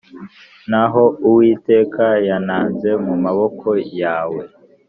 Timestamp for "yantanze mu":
2.27-3.13